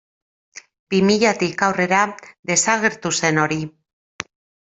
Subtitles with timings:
[0.93, 1.99] Bi milatik aurrera
[2.53, 3.59] desagertu zen hori.